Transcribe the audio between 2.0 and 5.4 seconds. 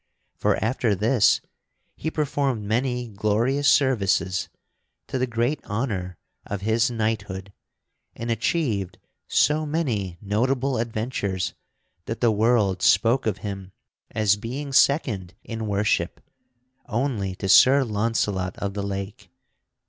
performed many glorious services to the